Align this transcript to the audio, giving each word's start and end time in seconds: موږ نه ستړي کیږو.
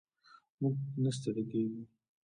موږ 0.59 0.75
نه 1.03 1.11
ستړي 1.17 1.43
کیږو. 1.51 1.81